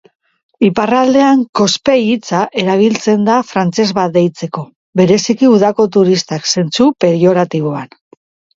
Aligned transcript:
Iparraldean 0.67 1.43
"Kospei" 1.59 1.97
hitza 2.05 2.39
erabiltzen 2.61 3.29
da 3.29 3.37
frantses 3.51 3.87
bat 3.99 4.17
deitzeko, 4.17 4.65
bereziki 5.05 5.53
udako 5.59 5.89
turistak, 5.99 6.51
zentzu 6.57 6.91
peioratiboan. 7.07 7.97